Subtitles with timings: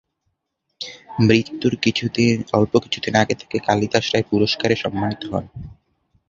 [1.19, 1.73] মৃত্যুর
[2.53, 5.45] অল্প কিছুদিন আগে তিনি কালিদাস রায় পুরষ্কারে সম্মানিত হন।